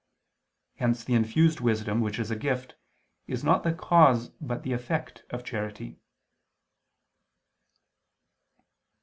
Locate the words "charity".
5.43-5.99